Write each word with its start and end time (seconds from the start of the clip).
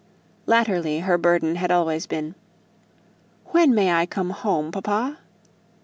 Latterly 0.47 1.01
her 1.01 1.15
burden 1.19 1.57
had 1.57 1.69
always 1.69 2.07
been, 2.07 2.33
"When 3.51 3.75
may 3.75 3.91
I 3.91 4.07
come 4.07 4.31
home, 4.31 4.71
papa?" 4.71 5.19